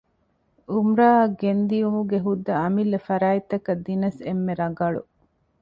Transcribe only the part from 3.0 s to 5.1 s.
ފަރާތްތަކަށް ދިނަސް އެންމެ ރަގަޅު